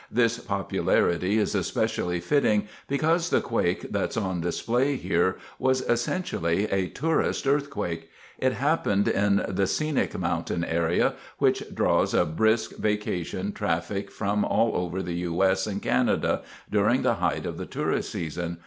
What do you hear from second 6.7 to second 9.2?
a "tourist earthquake". It happened